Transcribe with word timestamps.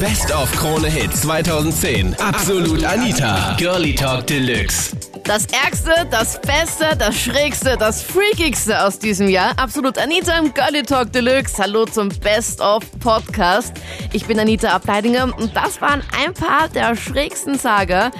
Best 0.00 0.30
of 0.30 0.52
Krone 0.52 0.88
Hits 0.88 1.22
2010. 1.22 2.14
Absolut 2.20 2.84
Anita. 2.84 3.56
Girlie 3.56 3.94
Talk 3.94 4.26
Deluxe. 4.26 4.94
Das 5.24 5.46
Ärgste, 5.46 5.90
das 6.10 6.38
Beste, 6.42 6.94
das 6.98 7.18
Schrägste, 7.18 7.78
das 7.78 8.02
Freakigste 8.02 8.78
aus 8.84 8.98
diesem 8.98 9.28
Jahr. 9.28 9.52
Absolut 9.58 9.96
Anita 9.96 10.38
im 10.38 10.52
Girlie 10.52 10.82
Talk 10.82 11.12
Deluxe. 11.12 11.62
Hallo 11.62 11.86
zum 11.86 12.10
Best 12.22 12.60
of 12.60 12.82
Podcast. 13.00 13.80
Ich 14.12 14.26
bin 14.26 14.38
Anita 14.38 14.68
Ableidinger 14.68 15.24
und 15.24 15.56
das 15.56 15.80
waren 15.80 16.02
ein 16.22 16.34
paar 16.34 16.68
der 16.68 16.94
schrägsten 16.94 17.54
Sager. 17.54 18.10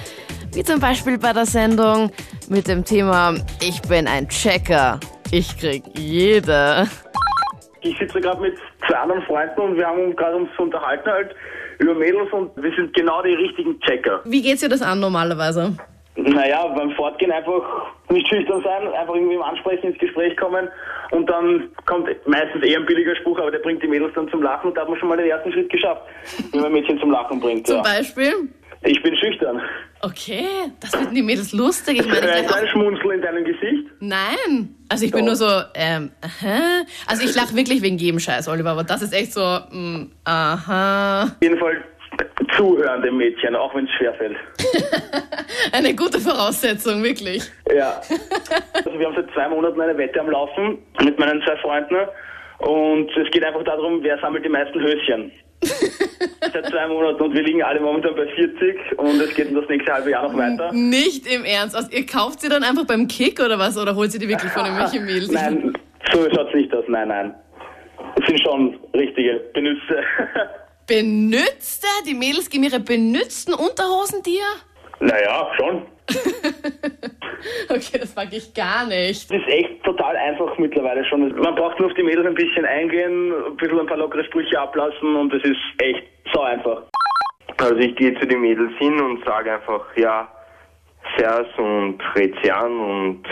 Wie 0.53 0.63
zum 0.63 0.79
Beispiel 0.79 1.19
bei 1.19 1.31
der 1.31 1.45
Sendung 1.45 2.11
mit 2.49 2.67
dem 2.67 2.85
Thema 2.85 3.35
Ich 3.61 3.79
bin 3.83 4.07
ein 4.07 4.27
Checker. 4.29 4.99
Ich 5.29 5.55
krieg 5.59 5.83
jede. 5.95 6.87
Ich 7.81 7.95
sitze 7.99 8.19
gerade 8.19 8.41
mit 8.41 8.57
zwei 8.87 8.97
anderen 8.97 9.21
Freunden 9.23 9.61
und 9.61 9.75
wir 9.77 9.85
haben 9.85 10.05
uns 10.05 10.15
gerade 10.17 10.37
uns 10.37 10.49
unterhalten 10.57 11.09
halt 11.09 11.35
über 11.79 11.93
Mädels 11.93 12.31
und 12.31 12.51
wir 12.61 12.71
sind 12.75 12.93
genau 12.93 13.21
die 13.21 13.33
richtigen 13.33 13.79
Checker. 13.81 14.21
Wie 14.25 14.41
geht's 14.41 14.61
dir 14.61 14.69
das 14.69 14.81
an 14.81 14.99
normalerweise? 14.99 15.73
Naja, 16.19 16.65
beim 16.75 16.89
Fortgehen 16.91 17.31
einfach 17.31 17.61
nicht 18.09 18.27
schüchtern 18.27 18.63
sein, 18.63 18.87
einfach 18.93 19.13
irgendwie 19.13 19.35
im 19.35 19.43
Ansprechen 19.43 19.87
ins 19.91 19.99
Gespräch 19.99 20.35
kommen 20.35 20.67
und 21.11 21.29
dann 21.29 21.69
kommt 21.85 22.09
meistens 22.27 22.63
eher 22.63 22.79
ein 22.79 22.87
billiger 22.87 23.15
Spruch, 23.17 23.37
aber 23.37 23.51
der 23.51 23.59
bringt 23.59 23.83
die 23.83 23.87
Mädels 23.87 24.13
dann 24.15 24.27
zum 24.29 24.41
Lachen 24.41 24.69
und 24.69 24.75
da 24.75 24.81
hat 24.81 24.89
man 24.89 24.97
schon 24.97 25.09
mal 25.09 25.17
den 25.17 25.27
ersten 25.27 25.51
Schritt 25.51 25.69
geschafft, 25.69 26.01
wenn 26.51 26.61
man 26.61 26.73
Mädchen 26.73 26.99
zum 26.99 27.11
Lachen 27.11 27.39
bringt. 27.39 27.67
Zum 27.67 27.77
Ja. 27.77 27.81
Beispiel? 27.83 28.33
Ich 28.83 29.01
bin 29.01 29.15
schüchtern. 29.17 29.61
Okay, 30.01 30.45
das 30.79 30.91
finden 30.95 31.15
die 31.15 31.23
Mädels 31.23 31.51
lustig. 31.53 31.99
Ich 31.99 32.07
meine, 32.07 32.41
ich 32.41 32.55
ein 32.55 32.67
Schmunzel 32.67 33.11
in 33.11 33.21
deinem 33.21 33.43
Gesicht? 33.43 33.87
nein. 33.99 34.75
Also 34.89 35.05
ich 35.05 35.11
bin 35.11 35.21
Doch. 35.21 35.27
nur 35.27 35.35
so, 35.35 35.49
ähm, 35.73 36.11
aha. 36.21 36.83
Also 37.07 37.25
ich 37.25 37.35
lache 37.35 37.55
wirklich 37.55 37.81
wegen 37.81 37.97
jedem 37.97 38.19
Scheiß, 38.19 38.47
Oliver, 38.47 38.69
aber 38.69 38.83
das 38.83 39.01
ist 39.01 39.13
echt 39.13 39.33
so, 39.33 39.41
mm, 39.41 40.11
aha. 40.23 41.23
Auf 41.23 41.41
jeden 41.41 41.57
Fall 41.57 41.83
zuhören 42.55 43.01
dem 43.01 43.17
Mädchen, 43.17 43.55
auch 43.55 43.73
wenn 43.75 43.85
es 43.85 43.91
schwerfällt. 43.97 44.37
Eine 45.71 45.93
gute 45.95 46.19
Voraussetzung, 46.19 47.03
wirklich. 47.03 47.43
Ja. 47.75 47.99
Also 48.73 48.97
wir 48.97 49.07
haben 49.07 49.15
seit 49.15 49.31
zwei 49.33 49.49
Monaten 49.49 49.81
eine 49.81 49.97
Wette 49.97 50.19
am 50.19 50.29
Laufen 50.29 50.77
mit 51.03 51.19
meinen 51.19 51.41
zwei 51.43 51.57
Freunden 51.57 51.97
und 52.59 53.09
es 53.17 53.29
geht 53.31 53.43
einfach 53.43 53.63
darum, 53.63 54.01
wer 54.03 54.17
sammelt 54.19 54.45
die 54.45 54.49
meisten 54.49 54.79
Höschen. 54.79 55.31
Seit 56.53 56.65
zwei 56.67 56.87
Monaten 56.87 57.21
und 57.21 57.33
wir 57.33 57.43
liegen 57.43 57.63
alle 57.63 57.79
momentan 57.79 58.15
bei 58.15 58.27
40 58.27 58.97
und 58.97 59.21
es 59.21 59.33
geht 59.35 59.55
das 59.55 59.67
nächste 59.69 59.93
halbe 59.93 60.11
Jahr 60.11 60.23
noch 60.23 60.37
weiter. 60.37 60.71
Nicht 60.73 61.25
im 61.31 61.45
Ernst. 61.45 61.75
Also 61.75 61.89
ihr 61.91 62.05
kauft 62.05 62.41
sie 62.41 62.49
dann 62.49 62.63
einfach 62.63 62.85
beim 62.85 63.07
Kick 63.07 63.39
oder 63.39 63.59
was? 63.59 63.77
Oder 63.77 63.95
holt 63.95 64.11
sie 64.11 64.19
die 64.19 64.27
wirklich 64.27 64.51
von 64.51 64.65
irgendwelchen 64.65 65.05
Mädels? 65.05 65.31
Nein, 65.31 65.73
so 66.11 66.27
schaut's 66.33 66.53
nicht 66.53 66.73
aus, 66.73 66.85
nein, 66.87 67.07
nein. 67.07 67.33
Es 68.19 68.25
sind 68.25 68.41
schon 68.41 68.79
richtige 68.93 69.41
Benütze. 69.53 70.03
Benützte? 70.87 71.87
Die 72.07 72.13
Mädels 72.13 72.49
geben 72.49 72.63
ihre 72.63 72.79
benützten 72.79 73.53
Unterhosen 73.53 74.23
dir? 74.23 74.43
naja, 74.99 75.47
schon. 75.57 75.85
Okay, 77.69 77.99
das 77.99 78.15
mag 78.15 78.27
ich 78.31 78.53
gar 78.53 78.85
nicht. 78.85 79.29
Es 79.29 79.31
ist 79.31 79.47
echt 79.47 79.83
total 79.83 80.15
einfach 80.15 80.57
mittlerweile 80.57 81.03
schon. 81.05 81.35
Man 81.35 81.55
braucht 81.55 81.79
nur 81.79 81.89
auf 81.89 81.95
die 81.95 82.03
Mädels 82.03 82.25
ein 82.25 82.35
bisschen 82.35 82.65
eingehen, 82.65 83.33
ein 83.33 83.57
bisschen 83.57 83.79
ein 83.79 83.85
paar 83.85 83.97
lockere 83.97 84.23
Sprüche 84.25 84.59
ablassen 84.59 85.15
und 85.15 85.33
es 85.33 85.43
ist 85.43 85.59
echt 85.79 86.03
so 86.33 86.41
einfach. 86.41 86.83
Also 87.57 87.75
ich 87.75 87.95
gehe 87.95 88.17
zu 88.19 88.27
den 88.27 88.41
Mädels 88.41 88.71
hin 88.77 88.99
und 88.99 89.23
sage 89.25 89.53
einfach, 89.53 89.85
ja, 89.95 90.27
Servus 91.17 91.47
und 91.57 91.99
red 92.15 92.35
sie 92.43 92.51
an 92.51 92.79
und 92.79 93.23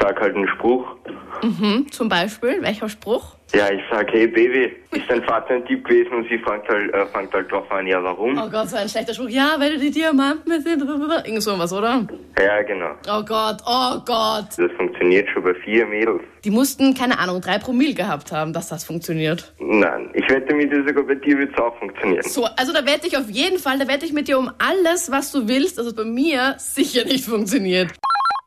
sag 0.00 0.20
halt 0.20 0.36
einen 0.36 0.48
Spruch. 0.48 0.96
Hm, 1.40 1.90
zum 1.90 2.08
Beispiel, 2.08 2.62
welcher 2.62 2.88
Spruch? 2.88 3.36
Ja, 3.54 3.70
ich 3.70 3.80
sag, 3.88 4.10
hey 4.10 4.26
Baby, 4.26 4.74
ist 4.90 5.08
dein 5.08 5.22
Vater 5.22 5.54
ein 5.54 5.64
Dieb 5.66 5.84
gewesen? 5.84 6.12
Und 6.12 6.28
sie 6.28 6.38
fängt 6.38 6.68
halt, 6.68 6.92
äh, 6.92 7.06
fängt 7.06 7.32
halt 7.32 7.52
drauf 7.52 7.70
an, 7.70 7.86
ja 7.86 8.02
warum? 8.02 8.36
Oh 8.36 8.50
Gott, 8.50 8.68
so 8.68 8.76
ein 8.76 8.88
schlechter 8.88 9.14
Spruch. 9.14 9.28
Ja, 9.28 9.54
weil 9.58 9.74
du 9.74 9.78
die 9.78 9.92
Diamanten 9.92 10.50
mit 10.50 10.62
sind. 10.64 10.82
Irgend 10.82 11.42
so 11.42 11.56
was, 11.56 11.72
oder? 11.72 12.04
Ja, 12.36 12.62
genau. 12.62 12.90
Oh 13.08 13.22
Gott, 13.22 13.58
oh 13.64 14.00
Gott. 14.04 14.48
Das 14.56 14.72
funktioniert 14.76 15.28
schon 15.30 15.44
bei 15.44 15.54
vier 15.54 15.86
Mädels. 15.86 16.22
Die 16.44 16.50
mussten, 16.50 16.94
keine 16.94 17.18
Ahnung, 17.20 17.40
drei 17.40 17.58
Promille 17.58 17.94
gehabt 17.94 18.32
haben, 18.32 18.52
dass 18.52 18.68
das 18.68 18.84
funktioniert. 18.84 19.54
Nein, 19.60 20.10
ich 20.14 20.28
wette 20.28 20.52
mit 20.52 20.72
dir, 20.72 20.84
sogar 20.84 21.04
bei 21.04 21.14
dir 21.14 21.38
wird's 21.38 21.56
auch 21.56 21.78
funktionieren. 21.78 22.22
So, 22.24 22.46
also 22.56 22.72
da 22.72 22.84
wette 22.84 23.06
ich 23.06 23.16
auf 23.16 23.30
jeden 23.30 23.58
Fall, 23.58 23.78
da 23.78 23.86
wette 23.86 24.04
ich 24.04 24.12
mit 24.12 24.26
dir 24.26 24.36
um 24.36 24.50
alles, 24.58 25.12
was 25.12 25.30
du 25.30 25.46
willst, 25.46 25.78
dass 25.78 25.86
es 25.86 25.94
bei 25.94 26.04
mir 26.04 26.56
sicher 26.58 27.04
nicht 27.04 27.24
funktioniert. 27.24 27.92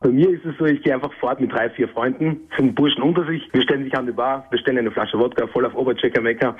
Bei 0.00 0.10
mir 0.10 0.30
ist 0.30 0.44
es 0.44 0.56
so, 0.58 0.64
ich 0.64 0.80
gehe 0.84 0.94
einfach 0.94 1.12
fort 1.14 1.40
mit 1.40 1.52
drei, 1.52 1.68
vier 1.70 1.88
Freunden, 1.88 2.42
zum 2.56 2.72
Burschen 2.72 3.02
unter 3.02 3.26
sich. 3.26 3.42
Wir 3.52 3.62
stellen 3.62 3.82
sich 3.82 3.92
an 3.96 4.06
die 4.06 4.12
Bar, 4.12 4.46
bestellen 4.48 4.78
eine 4.78 4.92
Flasche 4.92 5.18
Wodka, 5.18 5.48
voll 5.48 5.66
auf 5.66 5.74
Oberchecker 5.74 6.20
Mecker. 6.20 6.56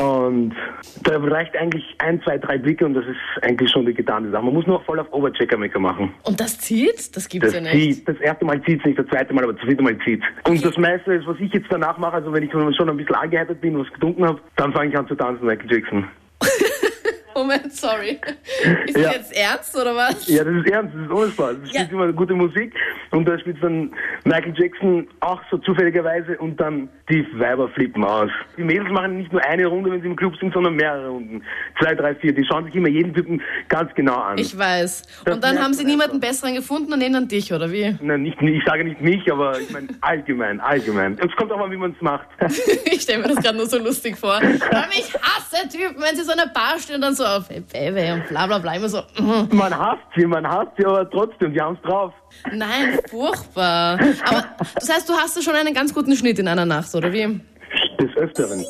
Und 0.00 0.54
da 1.02 1.18
reicht 1.18 1.56
eigentlich 1.56 1.82
ein, 1.98 2.22
zwei, 2.22 2.38
drei 2.38 2.56
Blicke 2.56 2.86
und 2.86 2.94
das 2.94 3.04
ist 3.04 3.42
eigentlich 3.42 3.68
schon 3.72 3.84
die 3.84 3.94
getane 3.94 4.30
Sache. 4.30 4.44
Man 4.44 4.54
muss 4.54 4.68
nur 4.68 4.80
voll 4.84 5.00
auf 5.00 5.12
Oberchecker 5.12 5.56
Mecker 5.58 5.80
machen. 5.80 6.14
Und 6.22 6.38
das 6.38 6.60
zieht? 6.60 7.16
Das 7.16 7.28
gibt's 7.28 7.48
Das 7.52 7.54
ja 7.56 7.60
nicht. 7.62 7.96
zieht. 7.96 8.08
Das 8.08 8.16
erste 8.20 8.44
Mal 8.44 8.62
zieht's 8.62 8.84
nicht, 8.84 8.96
das 8.96 9.06
zweite 9.08 9.34
Mal, 9.34 9.42
aber 9.42 9.54
das 9.54 9.62
dritte 9.62 9.82
Mal 9.82 9.98
zieht's. 10.04 10.24
Und 10.46 10.64
das 10.64 10.76
meiste 10.76 11.14
ist, 11.14 11.26
was 11.26 11.36
ich 11.40 11.52
jetzt 11.52 11.66
danach 11.70 11.98
mache, 11.98 12.14
also 12.14 12.32
wenn 12.32 12.44
ich 12.44 12.52
schon 12.52 12.88
ein 12.88 12.96
bisschen 12.96 13.16
angeheitert 13.16 13.60
bin, 13.60 13.76
was 13.76 13.92
getrunken 13.92 14.24
habe, 14.24 14.40
dann 14.54 14.72
fange 14.72 14.90
ich 14.90 14.96
an 14.96 15.08
zu 15.08 15.16
tanzen, 15.16 15.44
Michael 15.44 15.68
Jackson. 15.68 16.04
Moment, 17.38 17.72
sorry. 17.72 18.18
Ist 18.86 18.96
Ja. 18.96 19.04
das 19.04 19.14
jetzt 19.16 19.36
ernst 19.36 19.76
oder 19.76 19.94
was? 19.94 20.26
Ja, 20.28 20.44
das 20.44 20.54
ist 20.54 20.70
ernst, 20.70 20.94
das 20.94 21.02
ist 21.04 21.10
ohne 21.10 21.30
Spaß. 21.30 21.56
Es 21.64 21.72
Ja. 21.72 21.80
spielt 21.80 21.92
immer 21.92 22.12
gute 22.12 22.34
Musik 22.34 22.74
und 23.12 23.26
da 23.28 23.38
spielt 23.38 23.62
dann 23.62 23.92
Michael 24.24 24.54
Jackson 24.56 25.06
auch 25.20 25.40
so 25.50 25.58
zufälligerweise 25.58 26.36
und 26.38 26.58
dann 26.60 26.88
die 27.10 27.26
Weiber 27.38 27.68
flippen 27.70 28.04
aus. 28.04 28.30
Die 28.56 28.62
Mädels 28.62 28.90
machen 28.90 29.18
nicht 29.18 29.32
nur 29.32 29.42
eine 29.44 29.66
Runde, 29.66 29.90
wenn 29.90 30.00
sie 30.02 30.08
im 30.08 30.16
Club 30.16 30.36
sind, 30.38 30.52
sondern 30.52 30.74
mehrere 30.74 31.08
Runden. 31.08 31.42
Zwei, 31.80 31.94
drei, 31.94 32.14
vier. 32.16 32.32
Die 32.34 32.44
schauen 32.44 32.64
sich 32.66 32.74
immer 32.74 32.88
jeden 32.88 33.14
Typen 33.14 33.40
ganz 33.68 33.94
genau 33.94 34.16
an. 34.16 34.36
Ich 34.38 34.56
weiß. 34.56 35.02
Das 35.24 35.34
Und 35.34 35.44
dann 35.44 35.58
haben 35.62 35.72
sie 35.74 35.84
man 35.84 35.92
niemanden 35.92 36.20
besseren 36.20 36.54
gefunden 36.54 36.92
und 36.92 36.98
nehmen 36.98 37.14
dann 37.14 37.28
dich, 37.28 37.52
oder 37.52 37.70
wie? 37.72 37.96
Nein, 38.02 38.22
nicht, 38.22 38.40
ich 38.42 38.64
sage 38.66 38.84
nicht 38.84 39.00
mich, 39.00 39.30
aber 39.32 39.58
ich 39.58 39.70
meine 39.70 39.88
allgemein, 40.02 40.60
allgemein. 40.60 41.18
Es 41.24 41.34
kommt 41.36 41.50
auch 41.52 41.58
mal, 41.58 41.70
wie 41.70 41.76
man 41.76 41.92
es 41.92 42.00
macht. 42.02 42.26
Ich 42.90 43.02
stelle 43.02 43.22
mir 43.22 43.28
das 43.28 43.42
gerade 43.42 43.56
nur 43.56 43.66
so 43.66 43.78
lustig 43.78 44.16
vor. 44.18 44.40
Ich 44.98 45.14
hasse 45.14 45.68
Typen, 45.68 45.96
wenn 46.02 46.16
sie 46.16 46.22
so 46.24 46.32
in 46.32 46.38
der 46.38 46.50
Bar 46.52 46.78
stehen 46.78 46.96
und 46.96 47.02
dann 47.02 47.14
so 47.14 47.24
auf 47.36 47.48
Baby 47.48 48.12
und 48.12 48.26
bla 48.28 48.46
bla 48.46 48.58
bla 48.58 48.74
immer 48.74 48.88
so. 48.88 49.02
mm. 49.18 49.48
man 49.54 49.76
hasst 49.76 50.02
sie, 50.16 50.26
man 50.26 50.46
hasst 50.46 50.72
sie, 50.78 50.84
aber 50.84 51.08
trotzdem, 51.10 51.52
die 51.52 51.60
haben's 51.60 51.80
drauf. 51.82 52.12
Nein, 52.52 52.98
furchtbar. 53.08 53.98
Aber 54.24 54.44
das 54.74 54.88
heißt, 54.88 55.08
du 55.08 55.14
hast 55.14 55.36
ja 55.36 55.42
schon 55.42 55.54
einen 55.54 55.74
ganz 55.74 55.94
guten 55.94 56.14
Schnitt 56.16 56.38
in 56.38 56.48
einer 56.48 56.66
Nacht, 56.66 56.94
oder 56.94 57.12
wie? 57.12 57.40
Des 58.00 58.16
Öfteren. 58.16 58.64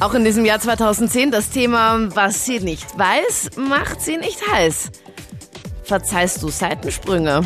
Auch 0.00 0.12
in 0.14 0.24
diesem 0.24 0.44
Jahr 0.44 0.60
2010 0.60 1.30
das 1.30 1.50
Thema, 1.50 1.98
was 2.14 2.44
sie 2.44 2.60
nicht 2.60 2.98
weiß, 2.98 3.56
macht 3.56 4.02
sie 4.02 4.18
nicht 4.18 4.46
heiß. 4.52 4.90
Verzeihst 5.84 6.42
du 6.42 6.48
Seitensprünge? 6.48 7.42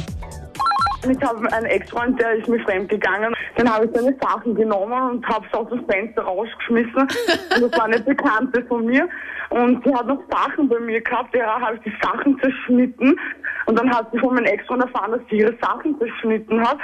Ich 1.09 1.23
habe 1.23 1.51
einen 1.53 1.67
Ex-Freund, 1.67 2.21
der 2.21 2.35
ist 2.35 2.49
mir 2.49 2.61
fremd 2.61 2.91
gegangen. 2.91 3.35
Dann 3.57 3.73
habe 3.73 3.87
ich 3.87 3.91
seine 3.95 4.15
Sachen 4.21 4.55
genommen 4.55 5.11
und 5.11 5.27
habe 5.27 5.47
es 5.47 5.55
aus 5.59 5.69
dem 5.71 5.85
Fenster 5.87 6.23
rausgeschmissen. 6.23 7.03
Und 7.57 7.63
das 7.63 7.79
war 7.79 7.87
eine 7.87 8.01
Bekannte 8.01 8.63
von 8.67 8.85
mir. 8.85 9.09
Und 9.49 9.83
sie 9.83 9.95
hat 9.95 10.07
noch 10.07 10.23
Sachen 10.31 10.69
bei 10.69 10.79
mir 10.79 11.01
gehabt. 11.01 11.35
Der 11.35 11.47
habe 11.47 11.77
ich 11.77 11.83
die 11.83 11.93
Sachen 12.03 12.39
zerschnitten. 12.41 13.19
Und 13.67 13.79
dann 13.79 13.91
hat 13.91 14.09
sie 14.13 14.19
von 14.19 14.35
meinem 14.35 14.45
Ex-Freund 14.45 14.83
erfahren, 14.83 15.13
dass 15.13 15.21
sie 15.31 15.39
ihre 15.39 15.57
Sachen 15.61 15.99
zerschnitten 15.99 16.61
hat 16.61 16.79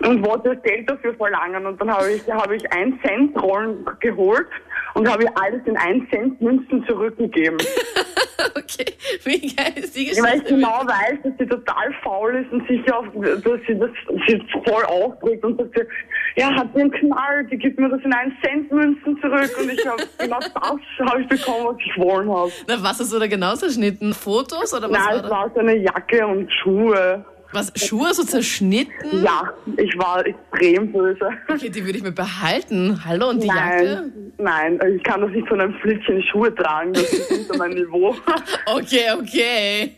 und 0.00 0.24
wollte 0.24 0.54
das 0.54 0.62
Geld 0.62 0.88
dafür 0.88 1.14
verlangen. 1.14 1.66
Und 1.66 1.80
dann 1.80 1.90
habe 1.90 2.12
ich, 2.12 2.30
habe 2.30 2.54
ich 2.56 2.72
1 2.72 3.02
Cent 3.02 3.42
Rollen 3.42 3.84
geholt 4.00 4.46
und 4.94 5.10
habe 5.10 5.24
ihr 5.24 5.32
alles 5.34 5.60
in 5.66 5.76
1 5.76 6.08
Cent 6.10 6.40
Münzen 6.40 6.86
zurückgegeben. 6.86 7.58
Okay, 8.56 8.92
wie 9.24 9.54
geil 9.54 9.72
ist 9.76 9.96
die 9.96 10.06
Weil 10.08 10.36
ich 10.36 10.44
Geschichte? 10.44 10.54
genau 10.54 10.82
weiß, 10.86 11.18
dass 11.24 11.32
sie 11.38 11.46
total 11.46 11.92
faul 12.02 12.36
ist 12.36 12.52
und 12.52 12.66
sicher 12.68 12.98
auf, 12.98 13.06
dass 13.14 13.60
sie 13.66 13.78
das 13.78 13.90
sie 14.26 14.42
voll 14.66 14.84
aufbringt 14.84 15.44
und 15.44 15.58
sagt, 15.58 15.70
sie, 15.74 16.40
ja, 16.40 16.54
hat 16.54 16.68
sie 16.74 16.80
einen 16.82 16.90
Knall, 16.90 17.46
die 17.50 17.56
gibt 17.56 17.78
mir 17.78 17.88
das 17.88 18.00
in 18.04 18.12
1 18.12 18.34
Cent 18.42 18.70
Münzen 18.72 19.18
zurück 19.20 19.50
und 19.60 19.70
ich 19.72 19.86
habe 19.86 20.02
genau 20.18 20.38
das 20.40 21.08
habe 21.10 21.22
ich 21.22 21.28
bekommen, 21.28 21.66
was 21.66 21.76
ich 21.80 21.96
wollen 22.02 22.30
habe. 22.30 22.50
Na, 22.68 22.82
was 22.82 23.00
hast 23.00 23.12
du 23.12 23.18
da 23.18 23.26
genau 23.26 23.54
zerschnitten? 23.54 24.12
Fotos 24.12 24.74
oder 24.74 24.90
was 24.90 24.98
Nein, 24.98 25.16
war 25.16 25.24
es 25.24 25.30
war 25.30 25.50
so 25.54 25.60
eine 25.60 25.76
Jacke 25.76 26.26
und 26.26 26.50
Schuhe. 26.62 27.24
Was, 27.52 27.72
Schuhe 27.76 28.12
so 28.12 28.24
zerschnitten? 28.24 29.24
Ja, 29.24 29.52
ich 29.76 29.96
war 29.98 30.24
extrem 30.26 30.92
böse. 30.92 31.30
Okay, 31.48 31.70
die 31.70 31.84
würde 31.84 31.98
ich 31.98 32.04
mir 32.04 32.12
behalten. 32.12 33.00
Hallo, 33.04 33.30
und 33.30 33.42
die 33.42 33.46
Jacke? 33.46 34.10
Nein, 34.38 34.76
nein, 34.78 34.96
ich 34.96 35.02
kann 35.04 35.20
das 35.20 35.30
nicht 35.30 35.48
von 35.48 35.60
einem 35.60 35.74
Flittchen 35.74 36.22
Schuhe 36.24 36.54
tragen, 36.54 36.92
das 36.92 37.12
ist 37.12 37.30
nicht 37.30 37.48
so 37.48 37.58
mein 37.58 37.70
Niveau. 37.70 38.14
Okay, 38.66 39.06
okay. 39.18 39.92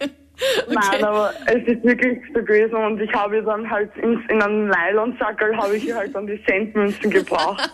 Nein, 0.69 1.05
aber 1.05 1.33
es 1.47 1.67
ist 1.67 1.83
wirklich 1.83 2.21
so 2.33 2.43
gewesen 2.43 2.75
und 2.75 3.01
ich 3.01 3.13
habe 3.13 3.37
ihr 3.37 3.43
dann 3.43 3.69
halt 3.69 3.91
in, 3.97 4.21
in 4.29 4.41
einem 4.41 4.69
Nylonsackerl 4.69 5.57
habe 5.57 5.77
ich 5.77 5.87
ihr 5.87 5.97
halt 5.97 6.15
dann 6.15 6.27
die 6.27 6.41
Centmünzen 6.45 7.11
gebraucht. 7.11 7.69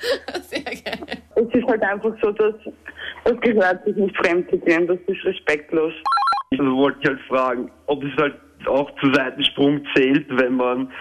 Sehr 0.42 0.62
geil. 0.62 1.20
Es 1.34 1.54
ist 1.54 1.66
halt 1.66 1.82
einfach 1.82 2.14
so, 2.22 2.30
dass 2.32 2.54
das 3.24 3.40
gehört 3.40 3.84
sich 3.84 3.96
nicht 3.96 4.16
fremd 4.16 4.48
zu 4.50 4.58
gehen, 4.58 4.86
das 4.86 4.98
ist 5.06 5.24
respektlos. 5.24 5.92
Also 6.52 6.76
wollte 6.76 6.98
ich 7.02 7.08
halt 7.08 7.20
fragen, 7.28 7.70
ob 7.86 8.02
es 8.02 8.16
halt 8.16 8.34
auch 8.66 8.90
zu 9.00 9.12
Seitensprung 9.12 9.82
zählt, 9.94 10.26
wenn 10.30 10.54
man 10.56 10.92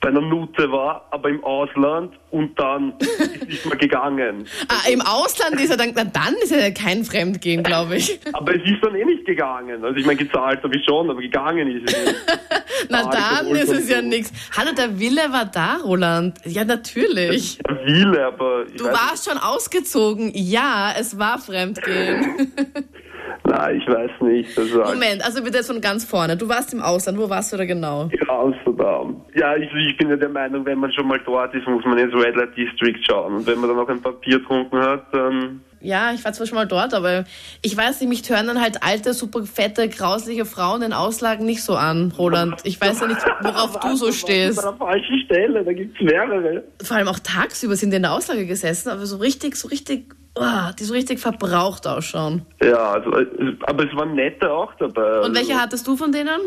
bei 0.00 0.10
einer 0.10 0.20
Nute 0.20 0.70
war, 0.70 1.08
aber 1.10 1.28
im 1.28 1.42
Ausland 1.42 2.14
und 2.30 2.56
dann 2.56 2.92
ist 3.00 3.48
nicht 3.48 3.66
mehr 3.66 3.76
gegangen. 3.76 4.46
Ah, 4.68 4.88
im 4.88 5.00
Ausland 5.00 5.60
ist 5.60 5.70
er 5.70 5.76
dann, 5.76 5.92
na 5.94 6.04
dann 6.04 6.34
ist 6.40 6.52
er 6.52 6.70
kein 6.72 7.04
Fremdgehen, 7.04 7.64
glaube 7.64 7.96
ich. 7.96 8.20
Aber 8.32 8.54
es 8.54 8.62
ist 8.62 8.78
dann 8.80 8.94
eh 8.94 9.04
nicht 9.04 9.24
gegangen. 9.24 9.82
Also 9.84 9.96
ich 9.98 10.06
meine, 10.06 10.18
gezahlt 10.18 10.62
habe 10.62 10.76
ich 10.76 10.84
schon, 10.84 11.10
aber 11.10 11.20
gegangen 11.20 11.68
ist 11.68 11.92
es 11.92 12.04
nicht. 12.06 12.16
Na 12.90 13.06
Ah, 13.06 13.42
dann 13.42 13.56
ist 13.56 13.70
es 13.70 13.88
ja 13.88 14.00
nichts. 14.00 14.32
Hallo, 14.56 14.70
der 14.72 15.00
Wille 15.00 15.32
war 15.32 15.46
da, 15.46 15.78
Roland. 15.84 16.38
Ja, 16.44 16.64
natürlich. 16.64 17.58
Ja, 17.68 17.76
viele, 17.84 18.24
aber 18.26 18.66
Du 18.66 18.84
warst 18.84 19.28
schon 19.28 19.38
ausgezogen. 19.38 20.30
Ja, 20.32 20.94
es 20.96 21.18
war 21.18 21.38
Fremdgehen. 21.40 22.52
Ich 23.70 23.86
weiß 23.86 24.10
nicht. 24.22 24.56
Also, 24.56 24.78
Moment, 24.78 25.24
also 25.24 25.42
bitte 25.42 25.58
jetzt 25.58 25.66
von 25.66 25.80
ganz 25.80 26.04
vorne. 26.04 26.36
Du 26.36 26.48
warst 26.48 26.72
im 26.72 26.80
Ausland. 26.80 27.18
Wo 27.18 27.28
warst 27.28 27.52
du 27.52 27.56
da 27.56 27.64
genau? 27.64 28.08
Ja, 28.12 28.40
Amsterdam. 28.40 29.24
Ja, 29.34 29.56
ich, 29.56 29.68
ich 29.90 29.96
bin 29.96 30.08
ja 30.08 30.16
der 30.16 30.28
Meinung, 30.28 30.64
wenn 30.64 30.78
man 30.78 30.92
schon 30.92 31.08
mal 31.08 31.20
dort 31.24 31.54
ist, 31.54 31.66
muss 31.66 31.84
man 31.84 31.98
ins 31.98 32.14
Red 32.14 32.36
Light 32.36 32.56
District 32.56 32.98
schauen. 33.06 33.34
Und 33.36 33.46
wenn 33.46 33.58
man 33.58 33.68
dann 33.68 33.76
noch 33.78 33.88
ein 33.88 34.00
Papier 34.00 34.38
getrunken 34.38 34.78
hat, 34.78 35.06
dann... 35.12 35.60
Ja, 35.80 36.12
ich 36.12 36.24
war 36.24 36.32
zwar 36.32 36.46
schon 36.46 36.56
mal 36.56 36.66
dort, 36.66 36.92
aber 36.92 37.24
ich 37.62 37.76
weiß 37.76 38.00
nicht, 38.00 38.08
mich 38.08 38.22
tören 38.22 38.48
dann 38.48 38.60
halt 38.60 38.82
alte, 38.82 39.12
super 39.14 39.44
fette, 39.44 39.88
grausliche 39.88 40.44
Frauen 40.44 40.82
in 40.82 40.92
Auslagen 40.92 41.46
nicht 41.46 41.62
so 41.62 41.76
an, 41.76 42.12
Roland. 42.18 42.62
Ich 42.64 42.80
weiß 42.80 43.00
ja 43.00 43.06
nicht, 43.06 43.20
worauf 43.42 43.78
du 43.78 43.94
so 43.94 44.10
stehst. 44.10 44.58
An 44.58 44.76
der 44.76 44.86
falschen 44.86 45.20
Stelle, 45.24 45.64
da 45.64 45.72
gibt's 45.72 46.00
mehrere. 46.00 46.64
Vor 46.82 46.96
allem 46.96 47.06
auch 47.06 47.20
tagsüber 47.20 47.76
sind 47.76 47.90
die 47.90 47.96
in 47.96 48.02
der 48.02 48.12
Auslage 48.12 48.44
gesessen, 48.46 48.88
aber 48.88 49.06
so 49.06 49.18
richtig, 49.18 49.54
so 49.54 49.68
richtig, 49.68 50.12
oh, 50.40 50.72
die 50.78 50.84
so 50.84 50.94
richtig 50.94 51.18
verbraucht 51.18 51.86
ausschauen. 51.86 52.46
Ja, 52.62 52.92
also, 52.92 53.12
äh, 53.16 53.56
aber 53.62 53.84
es 53.84 53.96
waren 53.96 54.14
nette 54.14 54.50
auch 54.50 54.74
dabei. 54.74 55.20
Und 55.20 55.34
welche 55.34 55.54
hattest 55.54 55.86
du 55.86 55.96
von 55.96 56.12
denen? 56.12 56.40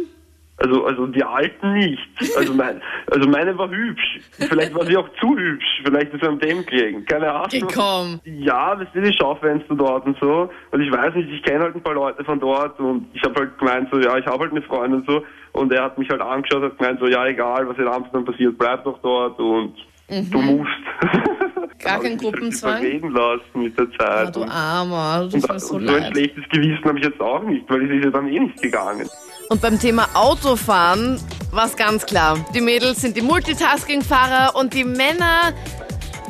Also, 0.64 0.86
also 0.86 1.08
die 1.08 1.24
alten 1.24 1.74
nicht. 1.74 2.00
Also, 2.38 2.54
mein, 2.54 2.82
also 3.12 3.28
meine 3.28 3.58
war 3.58 3.70
hübsch. 3.70 4.20
Vielleicht 4.32 4.76
war 4.76 4.86
sie 4.86 4.96
auch 4.96 5.10
zu 5.20 5.36
hübsch. 5.36 5.82
Vielleicht 5.84 6.14
ist 6.14 6.22
es 6.22 6.28
an 6.28 6.40
dem 6.40 6.66
gelegen. 6.66 7.04
Keine 7.06 7.32
Ahnung. 7.32 7.48
Geh, 7.50 7.62
komm. 7.62 8.20
Ja, 8.26 8.76
das 8.76 8.88
sind 8.94 9.06
die 9.06 9.14
Schaufenster 9.14 9.76
dort 9.76 10.06
und 10.06 10.18
so. 10.20 10.50
Und 10.72 10.82
ich 10.82 10.92
weiß 10.92 11.16
nicht, 11.16 11.30
ich 11.30 11.42
kenne 11.44 11.64
halt 11.64 11.76
ein 11.76 11.82
paar 11.82 11.96
Leute 11.96 12.24
von 12.24 12.40
dort 12.40 12.80
und 12.80 13.08
ich 13.14 13.24
habe 13.24 13.40
halt 13.40 13.58
gemeint 13.58 13.90
so, 13.92 14.00
ja, 14.00 14.18
ich 14.18 14.26
habe 14.26 14.40
halt 14.40 14.52
eine 14.52 14.62
Freundin 14.62 15.00
und 15.00 15.08
so. 15.08 15.24
Und 15.54 15.74
er 15.74 15.84
hat 15.84 15.98
mich 15.98 16.10
halt 16.10 16.22
angeschaut 16.22 16.62
und 16.62 16.72
hat 16.72 16.78
gemeint 16.78 17.00
so, 17.00 17.08
ja, 17.08 17.26
egal, 17.26 17.68
was 17.68 17.78
in 17.78 17.88
Amsterdam 17.88 18.26
passiert, 18.26 18.58
bleib 18.58 18.84
doch 18.84 19.00
dort 19.02 19.40
und 19.40 19.74
du 20.08 20.42
musst. 20.42 20.70
Gar 21.80 21.94
Hab 21.96 22.02
kein 22.04 22.18
Gruppenzwang? 22.18 22.78
Überreden 22.82 23.12
lassen 23.12 23.42
mit 23.64 23.78
der 23.78 23.88
Ah, 24.00 24.26
Zeit. 24.26 24.36
du 24.36 24.42
und, 24.42 24.50
Armer, 24.50 25.28
du 25.30 25.36
und, 25.38 25.42
tust 25.42 25.48
mir 25.48 25.54
und 25.54 25.60
so 25.60 25.68
so 25.68 25.78
ein 25.78 25.86
leid. 25.86 26.12
schlechtes 26.14 26.44
Gewissen 26.52 26.84
habe 26.86 27.00
ich 27.00 27.06
jetzt 27.06 27.22
auch 27.22 27.44
nicht, 27.44 27.70
weil 27.70 27.86
es 27.86 27.98
ist 27.98 28.06
ja 28.06 28.12
dann 28.12 28.28
eh 28.28 28.40
nicht 28.40 28.62
gegangen. 28.62 29.10
Und 29.50 29.62
beim 29.62 29.80
Thema 29.80 30.08
Autofahren 30.14 31.20
war 31.52 31.66
es 31.66 31.76
ganz 31.76 32.06
klar. 32.06 32.38
Die 32.54 32.62
Mädels 32.62 33.02
sind 33.02 33.18
die 33.18 33.22
Multitasking-Fahrer 33.22 34.56
und 34.56 34.74
die 34.74 34.84
Männer, 34.84 35.54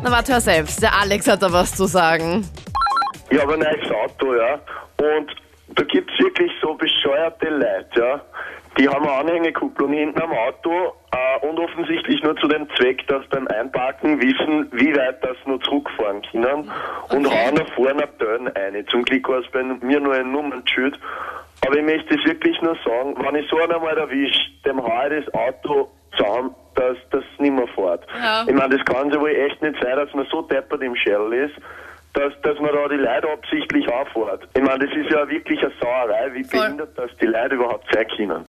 na 0.03 0.11
warte, 0.11 0.33
hör 0.33 0.41
selbst, 0.41 0.81
der 0.81 0.93
Alex 0.97 1.27
hat 1.27 1.43
da 1.43 1.51
was 1.51 1.75
zu 1.75 1.85
sagen. 1.85 2.47
Ich 3.29 3.39
habe 3.41 3.53
ein 3.53 3.59
neues 3.59 3.91
Auto, 3.91 4.33
ja. 4.35 4.53
Und 4.97 5.31
da 5.75 5.83
gibt's 5.83 6.13
wirklich 6.19 6.51
so 6.61 6.73
bescheuerte 6.75 7.49
Leute, 7.49 7.99
ja. 7.99 8.21
Die 8.81 8.89
haben 8.89 9.05
eine 9.07 9.13
Anhängekupplung 9.29 9.93
hinten 9.93 10.19
am 10.19 10.31
Auto 10.31 10.71
äh, 11.11 11.45
und 11.45 11.59
offensichtlich 11.59 12.23
nur 12.23 12.35
zu 12.37 12.47
dem 12.47 12.67
Zweck, 12.77 13.05
dass 13.05 13.23
beim 13.27 13.47
Einparken 13.49 14.19
wissen, 14.19 14.69
wie 14.71 14.95
weit 14.95 15.23
das 15.23 15.37
nur 15.45 15.61
zurückfahren 15.61 16.23
können 16.31 16.71
und 17.09 17.27
Okay. 17.27 17.45
hauen 17.45 17.53
nach 17.53 17.71
vorne 17.75 18.07
Tönen 18.17 18.47
ein. 18.55 18.87
Zum 18.87 19.03
Glück 19.05 19.29
war 19.29 19.37
es 19.41 19.45
bei 19.51 19.61
mir 19.61 19.99
nur 19.99 20.15
ein 20.15 20.31
Nummernschild. 20.31 20.97
Aber 21.63 21.77
ich 21.77 21.83
möchte 21.85 22.15
es 22.15 22.25
wirklich 22.25 22.59
nur 22.63 22.75
sagen, 22.83 23.15
wenn 23.19 23.35
ich 23.35 23.47
so 23.51 23.57
einen 23.59 23.71
einmal 23.71 23.95
erwische, 23.95 24.49
dem 24.65 24.81
haue 24.81 25.15
ich 25.15 25.25
das 25.25 25.33
Auto 25.35 25.91
zusammen, 26.17 26.55
dass 26.73 26.97
das 27.11 27.23
nicht 27.37 27.53
mehr 27.53 27.67
fährt. 27.75 28.03
Ja. 28.19 28.45
Ich 28.47 28.53
meine, 28.55 28.75
das 28.77 28.85
kann 28.87 29.11
ja 29.11 29.21
wohl 29.21 29.29
echt 29.29 29.61
nicht 29.61 29.75
sein, 29.79 29.95
dass 29.95 30.11
man 30.15 30.25
so 30.31 30.41
deppert 30.41 30.81
im 30.81 30.95
Shell 30.95 31.31
ist, 31.33 31.53
dass, 32.13 32.33
dass 32.41 32.59
man 32.59 32.73
da 32.73 32.87
die 32.87 32.95
Leute 32.95 33.29
absichtlich 33.31 33.87
auffährt. 33.87 34.47
Ich 34.55 34.61
meine, 34.63 34.87
das 34.87 34.97
ist 34.97 35.11
ja 35.11 35.29
wirklich 35.29 35.61
eine 35.61 35.71
Sauerei, 35.79 36.33
wie 36.33 36.43
Voll. 36.45 36.61
behindert 36.61 36.97
das 36.97 37.11
die 37.21 37.27
Leute 37.27 37.55
überhaupt 37.55 37.85
sein 37.93 38.07
können. 38.17 38.45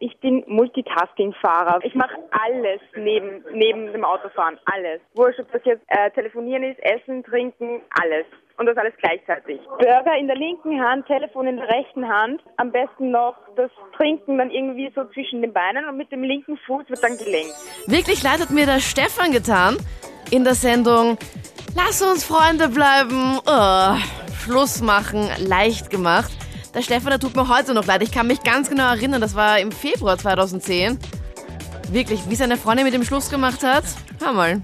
Ich 0.00 0.18
bin 0.20 0.44
Multitasking-Fahrer. 0.46 1.80
Ich 1.82 1.94
mache 1.94 2.16
alles 2.30 2.80
neben, 2.96 3.44
neben 3.52 3.92
dem 3.92 4.04
Autofahren. 4.04 4.58
Alles. 4.64 5.00
Wurscht, 5.14 5.40
ob 5.40 5.50
das 5.52 5.62
jetzt 5.64 5.82
äh, 5.88 6.10
telefonieren 6.12 6.62
ist, 6.62 6.78
essen, 6.80 7.24
trinken, 7.24 7.80
alles. 8.00 8.26
Und 8.56 8.66
das 8.66 8.76
alles 8.76 8.94
gleichzeitig. 8.98 9.60
Burger 9.78 10.16
in 10.18 10.26
der 10.26 10.36
linken 10.36 10.80
Hand, 10.80 11.06
Telefon 11.06 11.46
in 11.46 11.56
der 11.58 11.68
rechten 11.68 12.08
Hand. 12.08 12.42
Am 12.56 12.72
besten 12.72 13.12
noch 13.12 13.36
das 13.56 13.70
Trinken 13.96 14.38
dann 14.38 14.50
irgendwie 14.50 14.90
so 14.94 15.04
zwischen 15.14 15.42
den 15.42 15.52
Beinen 15.52 15.88
und 15.88 15.96
mit 15.96 16.10
dem 16.10 16.24
linken 16.24 16.56
Fuß 16.66 16.88
wird 16.88 17.02
dann 17.02 17.16
gelenkt. 17.16 17.54
Wirklich 17.86 18.22
leid 18.22 18.40
hat 18.40 18.50
mir 18.50 18.66
der 18.66 18.80
Stefan 18.80 19.30
getan 19.30 19.76
in 20.32 20.42
der 20.44 20.54
Sendung 20.54 21.18
Lass 21.74 22.02
uns 22.02 22.24
Freunde 22.24 22.68
bleiben. 22.68 23.38
Oh, 23.46 23.96
Schluss 24.42 24.80
machen, 24.80 25.28
leicht 25.38 25.90
gemacht. 25.90 26.32
Der 26.74 26.82
Stefan, 26.82 27.10
der 27.10 27.18
tut 27.18 27.34
mir 27.34 27.48
heute 27.48 27.74
noch 27.74 27.86
leid. 27.86 28.02
Ich 28.02 28.12
kann 28.12 28.26
mich 28.26 28.42
ganz 28.42 28.68
genau 28.68 28.92
erinnern, 28.92 29.20
das 29.20 29.34
war 29.34 29.58
im 29.58 29.72
Februar 29.72 30.18
2010. 30.18 30.98
Wirklich, 31.90 32.20
wie 32.28 32.34
seine 32.34 32.56
Freundin 32.56 32.84
mit 32.84 32.94
dem 32.94 33.04
Schluss 33.04 33.30
gemacht 33.30 33.62
hat. 33.62 33.84
Hör 34.22 34.32
mal. 34.32 34.60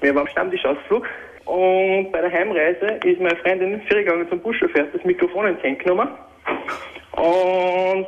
Wir 0.00 0.14
waren 0.14 0.22
am 0.22 0.28
Stammtischausflug 0.28 1.06
und 1.44 2.10
bei 2.12 2.20
der 2.20 2.32
Heimreise 2.32 2.98
ist 3.04 3.20
meine 3.20 3.36
Freundin 3.36 3.80
vorgegangen 3.82 4.28
zum 4.28 4.40
Buschauffeur, 4.40 4.84
das 4.92 5.04
Mikrofon 5.04 5.48
ins 5.48 5.62
Hand 5.62 5.78
genommen 5.80 6.08
und 7.12 8.06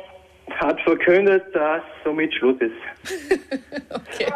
hat 0.51 0.79
verkündet, 0.81 1.43
dass 1.53 1.81
somit 2.03 2.33
Schluss 2.33 2.57
ist. 2.59 2.71
Okay. 3.89 4.31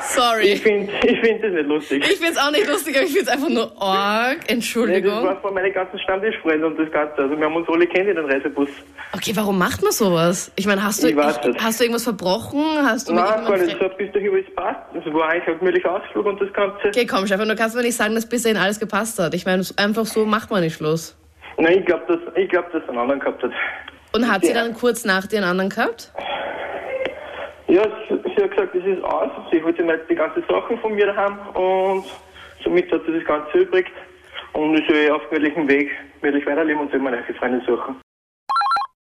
Sorry. 0.00 0.52
Ich 0.52 0.62
finde 0.62 0.92
ich 1.04 1.20
find 1.20 1.42
das 1.42 1.52
nicht 1.52 1.66
lustig. 1.66 2.04
Ich 2.04 2.18
find's 2.18 2.38
auch 2.38 2.50
nicht 2.50 2.66
lustig, 2.68 2.96
aber 2.96 3.04
ich 3.04 3.12
find's 3.12 3.28
einfach 3.28 3.48
nur 3.48 3.70
arg. 3.80 4.38
Nee, 4.38 4.44
das 4.46 4.54
Entschuldigung. 4.54 5.24
war 5.24 5.40
von 5.40 5.54
meinen 5.54 5.72
ganzen 5.72 5.98
Stammtischfreunden 6.00 6.64
und 6.64 6.78
das 6.78 6.90
Ganze. 6.90 7.22
Also 7.22 7.36
wir 7.36 7.44
haben 7.44 7.56
uns 7.56 7.68
alle 7.68 7.86
kennt 7.86 8.08
in 8.08 8.16
den 8.16 8.24
Reisebus. 8.24 8.68
Okay, 9.12 9.32
warum 9.34 9.58
macht 9.58 9.82
man 9.82 9.92
sowas? 9.92 10.50
Ich 10.56 10.66
meine, 10.66 10.82
hast 10.82 11.02
du, 11.02 11.08
Ich 11.08 11.16
hast 11.16 11.78
du 11.80 11.84
irgendwas 11.84 12.04
verbrochen? 12.04 12.62
Hast 12.82 13.08
du 13.08 13.14
Nein, 13.14 13.44
gar 13.44 13.56
nicht. 13.58 13.78
So 13.78 13.88
bis 13.96 14.10
dahin 14.12 14.32
alles 14.32 14.54
passt. 14.54 14.80
Es 14.94 15.12
war 15.12 15.28
eigentlich 15.28 15.48
ein 15.48 15.58
gemütlicher 15.58 15.94
Ausflug 15.94 16.26
und 16.26 16.40
das 16.40 16.52
Ganze. 16.52 16.88
Okay, 16.88 17.06
komm, 17.06 17.26
Stefan, 17.26 17.48
du 17.48 17.56
kannst 17.56 17.76
mir 17.76 17.82
nicht 17.82 17.96
sagen, 17.96 18.14
dass 18.14 18.26
bis 18.28 18.42
dahin 18.42 18.58
alles 18.58 18.80
gepasst 18.80 19.18
hat. 19.18 19.34
Ich 19.34 19.46
meine, 19.46 19.62
einfach 19.76 20.06
so 20.06 20.24
macht 20.24 20.50
man 20.50 20.62
nicht 20.62 20.76
Schluss. 20.76 21.16
Nein, 21.58 21.78
ich 21.80 21.86
glaube, 21.86 22.04
dass, 22.08 22.36
ich 22.36 22.48
glaub, 22.48 22.70
dass 22.72 22.82
es 22.82 22.88
einen 22.88 22.98
anderen 22.98 23.20
gehabt 23.20 23.42
hat. 23.42 23.52
Und 24.12 24.30
hat 24.30 24.44
sie 24.44 24.52
dann 24.52 24.74
kurz 24.74 25.04
nach 25.04 25.26
einen 25.32 25.44
anderen 25.44 25.70
gehabt? 25.70 26.12
Ja, 27.68 27.84
sie, 28.08 28.16
sie 28.24 28.42
hat 28.42 28.50
gesagt, 28.50 28.74
das 28.74 28.84
ist 28.84 29.04
aus. 29.04 29.30
Sie 29.52 29.62
wollte 29.62 29.84
nicht 29.84 30.10
die 30.10 30.16
ganzen 30.16 30.42
Sachen 30.48 30.78
von 30.78 30.94
mir 30.94 31.06
daheim 31.06 31.38
und 31.54 32.04
somit 32.64 32.90
hat 32.90 33.02
sie 33.06 33.12
das 33.12 33.24
Ganze 33.24 33.58
übrig. 33.58 33.86
Und 34.52 34.76
ich 34.76 34.86
soll 34.88 35.10
auf 35.12 35.22
gemütlichem 35.30 35.68
Weg 35.68 35.88
gemütlich 36.20 36.44
weiterleben 36.46 36.80
und 36.82 36.90
soll 36.90 37.00
mir 37.00 37.10
eine 37.10 37.22
Freundin 37.38 37.60
suchen. 37.60 38.00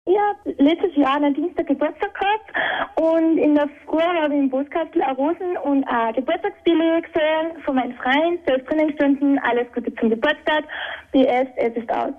Ich 0.06 0.18
habe 0.18 0.56
letztes 0.58 0.96
Jahr 0.96 1.16
an 1.16 1.26
einem 1.26 1.36
Dienstag 1.36 1.68
Geburtstag 1.68 2.14
gehabt 2.14 3.00
und 3.00 3.38
in 3.38 3.56
der 3.56 3.70
Früh 3.86 4.02
habe 4.02 4.34
ich 4.34 4.40
im 4.40 4.50
Postkastel 4.50 5.02
eine 5.02 5.16
Rosen 5.16 5.58
und 5.64 5.84
ein 5.86 6.14
Geburtstagsbillet 6.14 7.04
gesehen 7.06 7.62
von 7.64 7.76
meinem 7.76 7.94
Freund. 7.96 8.40
Da 8.46 8.56
ist 8.56 8.70
drinnen 8.70 8.88
gestanden, 8.88 9.40
alles 9.40 9.72
Gute 9.74 9.94
zum 9.96 10.10
Geburtstag. 10.10 10.64
PS, 11.12 11.50
es 11.58 11.76
ist 11.76 11.90
aus. 11.92 12.14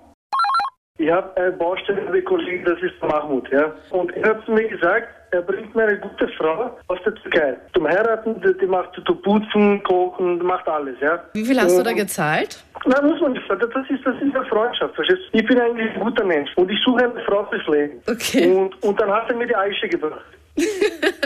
Ich 1.00 1.11
habe 1.11 1.35
eine 1.40 1.52
Baustelle 1.52 2.23
Kollegen, 2.23 2.62
das 2.66 2.78
ist 2.83 3.00
Mahmoud, 3.00 3.49
ja. 3.50 3.73
Und 3.88 4.14
er 4.19 4.28
hat 4.28 4.45
zu 4.45 4.52
mir 4.52 4.69
gesagt, 4.69 5.09
er 5.30 5.40
bringt 5.40 5.75
mir 5.75 5.85
eine 5.85 5.99
gute 5.99 6.28
Frau 6.37 6.78
aus 6.88 6.99
der 7.07 7.14
Türkei. 7.14 7.57
Zum 7.73 7.88
Heiraten, 7.88 8.38
die, 8.61 8.66
macht 8.66 8.92
zu 8.95 9.14
putzen, 9.14 9.83
kochen, 9.85 10.38
macht 10.45 10.69
alles, 10.69 10.97
ja. 11.00 11.19
Wie 11.33 11.42
viel 11.42 11.59
hast 11.59 11.78
du 11.78 11.83
da 11.83 11.90
Und- 11.90 11.97
gezahlt? 11.97 12.62
Nein, 12.85 13.07
muss 13.07 13.19
man 13.21 13.33
nicht 13.33 13.49
sagen. 13.49 13.61
Das 13.61 13.88
ist, 13.90 14.04
das 14.04 14.14
ist 14.16 14.37
eine 14.37 14.45
Freundschaft, 14.45 14.95
verstehst 14.95 15.21
du? 15.33 15.38
Ich 15.38 15.47
bin 15.47 15.59
eigentlich 15.59 15.90
ein 15.95 16.00
guter 16.00 16.25
Mensch 16.25 16.50
und 16.57 16.71
ich 16.71 16.78
suche 16.85 17.02
eine 17.04 17.21
Frau 17.25 17.47
fürs 17.47 17.66
Leben. 17.69 18.02
Okay. 18.07 18.52
Und, 18.54 18.83
und 18.83 19.00
dann 19.00 19.11
hat 19.11 19.30
er 19.30 19.37
mir 19.37 19.47
die 19.47 19.57
Aische 19.57 19.88
gebracht. 19.88 20.25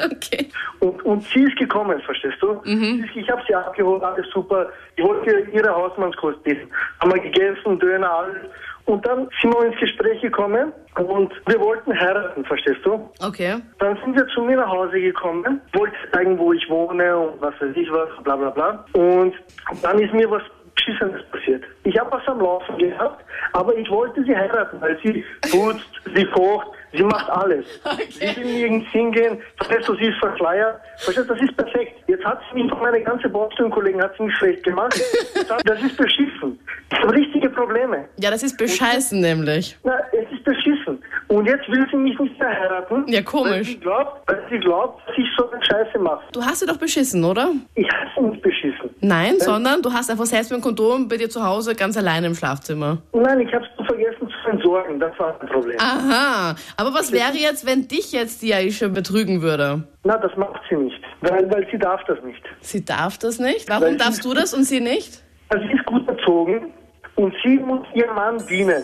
Okay. 0.05 0.49
Und, 0.81 1.03
und 1.05 1.23
sie 1.33 1.45
ist 1.45 1.57
gekommen, 1.57 1.99
verstehst 2.01 2.37
du? 2.41 2.61
Mhm. 2.65 3.05
Ich, 3.09 3.17
ich 3.23 3.31
habe 3.31 3.41
sie 3.47 3.55
abgeholt, 3.55 4.03
alles 4.03 4.27
super. 4.33 4.69
Ich 4.97 5.05
wollte 5.05 5.31
ihre 5.53 5.75
Hausmannskost 5.75 6.39
essen. 6.45 6.69
Haben 7.01 7.15
wir 7.15 7.21
gegessen, 7.23 7.79
Döner, 7.79 8.11
alles. 8.11 8.37
Und 8.87 9.07
dann 9.07 9.29
sind 9.41 9.55
wir 9.55 9.65
ins 9.65 9.81
Gespräch 9.81 10.21
gekommen 10.21 10.73
und 10.97 11.33
wir 11.47 11.59
wollten 11.61 11.99
heiraten, 11.99 12.45
verstehst 12.45 12.85
du? 12.85 13.09
Okay. 13.25 13.57
Dann 13.79 13.97
sind 14.05 14.15
wir 14.15 14.27
zu 14.29 14.43
mir 14.43 14.57
nach 14.57 14.69
Hause 14.69 15.01
gekommen, 15.01 15.61
wollte 15.73 15.97
zeigen, 16.13 16.39
wo 16.39 16.53
ich 16.53 16.69
wohne 16.69 17.17
und 17.17 17.41
was 17.41 17.55
weiß 17.61 17.75
ich 17.75 17.91
was, 17.91 18.09
bla 18.23 18.37
bla 18.37 18.51
bla. 18.51 18.85
Und 18.93 19.35
dann 19.83 19.99
ist 19.99 20.13
mir 20.13 20.31
was 20.31 20.43
Beschissenes 20.75 21.23
passiert. 21.31 21.65
Ich 21.85 21.99
habe 21.99 22.11
was 22.13 22.27
am 22.27 22.41
Laufen 22.41 22.77
gehabt, 22.79 23.25
aber 23.53 23.75
ich 23.77 23.89
wollte 23.91 24.23
sie 24.25 24.37
heiraten, 24.37 24.81
weil 24.81 24.99
sie 25.03 25.25
putzt, 25.51 25.89
sie 26.15 26.27
kocht, 26.27 26.69
sie 26.97 27.03
macht 27.03 27.29
alles. 27.31 27.65
Sie 28.11 28.37
will 28.37 28.45
nirgends 28.45 28.91
hingehen, 28.91 29.39
verstehst 29.57 29.89
du, 29.89 29.95
sie 29.97 30.07
ist 30.07 30.19
verkleiert. 30.19 30.81
Verstehst 30.99 31.29
du, 31.29 31.35
das 31.35 31.43
ist 31.43 31.57
perfekt. 31.57 31.93
Jetzt 32.07 32.25
hat 32.25 32.41
sie 32.53 32.63
mich, 32.63 32.73
meine 32.81 33.01
ganze 33.03 33.29
Boston-Kollegen 33.29 34.01
hat 34.03 34.13
sie 34.17 34.25
mich 34.25 34.35
schlecht 34.37 34.63
gemacht. 34.65 34.95
Das 35.65 35.83
ist 35.83 35.97
beschissen. 35.97 36.59
Ich 36.93 36.99
habe 36.99 37.13
richtige 37.15 37.49
Probleme. 37.51 38.05
Ja, 38.19 38.31
das 38.31 38.43
ist 38.43 38.57
bescheißen 38.57 39.21
nämlich. 39.21 39.77
Na, 39.85 39.99
es 40.13 40.31
ist 40.33 40.45
beschissen. 40.45 41.03
Und 41.29 41.47
jetzt 41.47 41.69
will 41.69 41.87
sie 41.91 41.97
mich 41.97 42.19
nicht 42.19 42.39
mehr 42.39 42.49
heiraten. 42.49 43.05
Ja, 43.09 43.17
Weil 43.19 43.25
komisch. 43.25 43.69
sie 43.69 43.81
glaubt, 43.81 44.29
weil 44.29 44.43
sie 44.51 44.59
glaubt, 44.59 45.07
dass 45.09 45.17
ich 45.17 45.27
so 45.37 45.51
eine 45.51 45.63
Scheiße 45.65 45.99
mache. 45.99 46.23
Du 46.33 46.43
hast 46.43 46.61
sie 46.61 46.67
doch 46.67 46.77
beschissen, 46.77 47.25
oder? 47.25 47.51
Ich 47.75 47.89
hasse 47.89 48.27
nicht 48.27 48.43
beschissen. 48.43 48.91
Nein, 49.01 49.35
sondern 49.39 49.83
du 49.83 49.93
hast 49.93 50.11
einfach 50.11 50.27
selbst 50.27 50.51
mit 50.51 50.61
dem 50.61 50.63
Kondom 50.63 51.09
bei 51.09 51.17
dir 51.17 51.29
zu 51.29 51.45
Hause 51.45 51.75
ganz 51.75 51.97
alleine 51.97 52.27
im 52.27 52.35
Schlafzimmer. 52.35 52.99
Nein, 53.13 53.41
ich 53.41 53.53
habe 53.53 53.65
es 53.79 53.84
vergessen 53.95 54.29
zu 54.29 54.51
entsorgen. 54.51 55.01
Das 55.01 55.19
war 55.19 55.39
ein 55.41 55.49
Problem. 55.49 55.79
Aha. 55.81 56.55
Aber 56.77 56.95
was 56.95 57.13
wäre 57.13 57.35
jetzt, 57.37 57.67
wenn 57.67 57.89
dich 57.89 58.13
jetzt 58.13 58.43
die 58.43 58.55
Aisha 58.55 58.89
betrügen 58.89 59.43
würde? 59.43 59.85
Na, 60.05 60.17
das 60.19 60.37
macht 60.37 60.61
sie 60.69 60.77
nicht. 60.77 61.01
Weil, 61.21 61.51
weil 61.51 61.67
sie 61.71 61.79
darf 61.79 62.01
das 62.07 62.19
nicht. 62.25 62.43
Sie 62.61 62.85
darf 62.85 63.19
das 63.19 63.39
nicht? 63.39 63.69
Weil 63.69 63.81
Warum 63.81 63.93
sie- 63.95 63.99
darfst 63.99 64.25
du 64.25 64.35
das 64.35 64.55
und 64.55 64.65
sie 64.65 64.81
nicht? 64.81 65.23
Also 65.49 65.67
sie 65.67 65.75
ist 65.75 65.85
gut 65.87 66.09
erzogen 66.09 66.73
und 67.17 67.35
sie 67.45 67.57
muss 67.59 67.87
ihrem 67.95 68.15
Mann 68.15 68.45
dienen. 68.49 68.83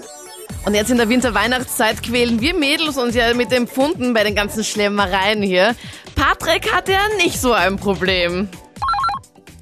Und 0.67 0.75
jetzt 0.75 0.91
in 0.91 0.99
der 0.99 1.09
Winter-Weihnachtszeit 1.09 2.03
quälen 2.03 2.41
wir 2.41 2.55
Mädels 2.55 2.99
uns 2.99 3.15
ja 3.15 3.33
mit 3.35 3.51
dem 3.51 3.67
Pfunden 3.67 4.13
bei 4.13 4.25
den 4.25 4.35
ganzen 4.35 4.63
Schlemmereien 4.63 5.43
hier. 5.43 5.75
Patrick 6.17 6.73
hatte 6.75 6.93
ja 6.93 6.99
nicht 7.17 7.41
so 7.41 7.53
ein 7.53 7.77
Problem. 7.77 8.49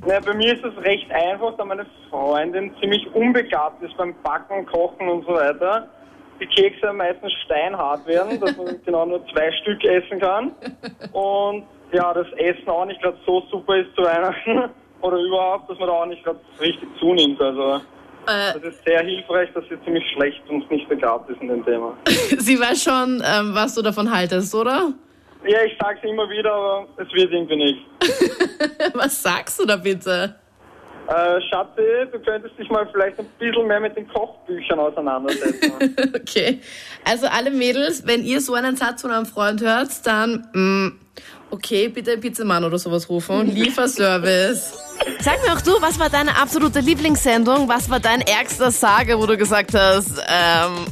Naja, 0.06 0.20
bei 0.24 0.34
mir 0.34 0.54
ist 0.54 0.64
es 0.64 0.76
recht 0.84 1.10
einfach, 1.10 1.56
da 1.56 1.64
meine 1.64 1.86
Freundin 2.08 2.72
ziemlich 2.80 3.06
unbegabt 3.14 3.82
ist 3.82 3.96
beim 3.96 4.14
Backen, 4.22 4.64
Kochen 4.66 5.08
und 5.08 5.26
so 5.26 5.34
weiter. 5.34 5.88
Die 6.40 6.46
Kekse 6.46 6.92
meistens 6.92 7.32
steinhart 7.44 8.06
werden, 8.06 8.38
dass 8.40 8.56
man 8.56 8.80
genau 8.84 9.06
nur 9.06 9.26
zwei 9.28 9.50
Stück 9.52 9.84
essen 9.84 10.20
kann. 10.20 10.52
Und 11.12 11.64
ja, 11.92 12.12
das 12.14 12.26
Essen 12.36 12.68
auch 12.68 12.84
nicht 12.84 13.02
gerade 13.02 13.18
so 13.26 13.42
super 13.50 13.76
ist 13.76 13.94
zu 13.96 14.02
Weihnachten. 14.02 14.70
Oder 15.00 15.18
überhaupt, 15.18 15.70
dass 15.70 15.78
man 15.78 15.88
da 15.88 15.94
auch 15.94 16.06
nicht 16.06 16.24
gerade 16.24 16.40
richtig 16.60 16.88
zunimmt. 16.98 17.40
Also 17.40 17.80
Äh, 18.26 18.52
das 18.54 18.62
ist 18.62 18.84
sehr 18.84 19.00
hilfreich, 19.02 19.48
dass 19.54 19.64
sie 19.68 19.82
ziemlich 19.84 20.04
schlecht 20.14 20.42
und 20.48 20.70
nicht 20.70 20.88
begabt 20.88 21.30
ist 21.30 21.40
in 21.40 21.48
dem 21.48 21.64
Thema. 21.64 21.96
sie 22.06 22.58
weiß 22.60 22.82
schon, 22.82 23.22
ähm, 23.24 23.54
was 23.54 23.74
du 23.74 23.82
davon 23.82 24.12
haltest, 24.14 24.54
oder? 24.54 24.92
Ja, 25.47 25.62
ich 25.64 25.76
sag's 25.80 26.00
immer 26.02 26.28
wieder, 26.28 26.52
aber 26.52 26.88
es 26.97 27.12
wird 27.12 27.33
irgendwie 27.33 27.57
nicht. 27.57 27.87
Was 28.95 29.23
sagst 29.23 29.61
du 29.61 29.66
da 29.66 29.76
bitte? 29.76 30.35
Äh, 31.09 31.40
Schatzi, 31.49 32.07
du 32.12 32.18
könntest 32.18 32.59
dich 32.59 32.68
mal 32.68 32.87
vielleicht 32.92 33.18
ein 33.18 33.26
bisschen 33.38 33.66
mehr 33.66 33.80
mit 33.80 33.97
den 33.97 34.07
Kochbüchern 34.09 34.78
auseinandersetzen. 34.78 35.73
Okay. 36.14 36.61
Also 37.04 37.26
alle 37.26 37.50
Mädels, 37.50 38.07
wenn 38.07 38.23
ihr 38.23 38.42
so 38.42 38.52
einen 38.52 38.76
Satz 38.76 39.00
von 39.00 39.11
einem 39.11 39.25
Freund 39.25 39.62
hört, 39.62 40.07
dann, 40.07 40.47
mm, 40.52 41.00
okay, 41.50 41.88
bitte 41.88 42.12
einen 42.12 42.21
Pizzamann 42.21 42.64
oder 42.64 42.78
sowas 42.78 43.09
rufen. 43.09 43.47
Lieferservice. 43.54 44.78
Sag 45.21 45.42
mir 45.47 45.54
auch 45.54 45.62
du, 45.62 45.80
was 45.80 45.99
war 45.99 46.11
deine 46.11 46.37
absolute 46.37 46.80
Lieblingssendung? 46.80 47.68
Was 47.68 47.88
war 47.88 48.00
dein 48.00 48.21
ärgster 48.21 48.71
Sage, 48.71 49.18
wo 49.18 49.25
du 49.25 49.38
gesagt 49.38 49.73
hast, 49.73 50.23
ähm, 50.28 50.85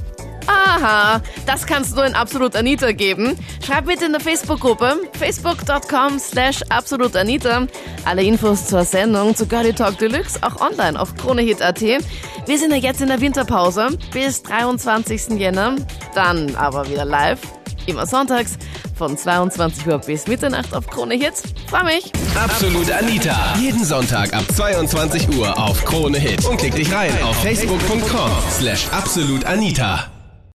aha, 0.47 1.21
das 1.47 1.67
kannst 1.67 1.97
du 1.97 2.03
in 2.03 2.15
Absolut 2.15 2.57
Anita 2.57 2.93
geben. 2.93 3.37
Schreib 3.65 3.87
mit 3.87 4.03
in 4.03 4.13
der 4.13 4.21
Facebook-Gruppe, 4.21 4.97
facebook.com 5.19 6.19
slash 6.19 6.63
absolutanita. 6.69 7.67
Alle 8.05 8.23
Infos 8.23 8.67
zur 8.67 8.85
Sendung, 8.85 9.35
zu 9.35 9.47
Girlie 9.47 9.73
Talk 9.73 9.99
Deluxe, 9.99 10.39
auch 10.43 10.61
online 10.61 10.99
auf 10.99 11.15
kronehit.at. 11.17 11.81
Wir 11.81 12.59
sind 12.59 12.71
ja 12.71 12.77
jetzt 12.77 13.01
in 13.01 13.09
der 13.09 13.21
Winterpause 13.21 13.89
bis 14.13 14.43
23. 14.43 15.39
Jänner, 15.39 15.77
dann 16.15 16.55
aber 16.57 16.89
wieder 16.89 17.05
live, 17.05 17.41
immer 17.87 18.07
sonntags 18.07 18.57
von 18.97 19.17
22 19.17 19.87
Uhr 19.87 19.99
bis 19.99 20.27
Mitternacht 20.27 20.75
auf 20.75 20.87
Krone 20.87 21.15
Hit. 21.15 21.35
Freu 21.69 21.85
mich! 21.85 22.13
Absolut 22.35 22.91
Anita. 22.91 23.55
Jeden 23.61 23.85
Sonntag 23.85 24.33
ab 24.33 24.45
22 24.55 25.29
Uhr 25.37 25.57
auf 25.59 25.85
Krone 25.85 26.19
Hit. 26.19 26.45
Und 26.47 26.57
klick 26.57 26.75
dich 26.75 26.93
rein 26.93 27.13
auf 27.23 27.37
facebook.com 27.43 28.31
slash 28.51 28.89
absolutanita. 28.91 30.16